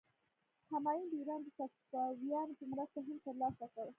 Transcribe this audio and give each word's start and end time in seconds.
همایون 0.71 1.07
د 1.09 1.13
ایران 1.19 1.41
د 1.43 1.47
صفویانو 1.57 2.57
په 2.59 2.65
مرسته 2.71 2.99
هند 3.07 3.19
تر 3.25 3.35
لاسه 3.41 3.65
کړ. 3.73 3.87